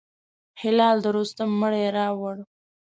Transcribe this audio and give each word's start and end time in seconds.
هلال 0.61 0.97
د 1.03 1.05
رستم 1.17 1.49
مړی 1.61 1.85
راووړ. 1.97 2.37